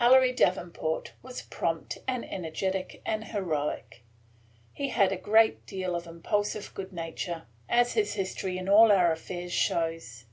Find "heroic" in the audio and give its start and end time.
3.26-4.02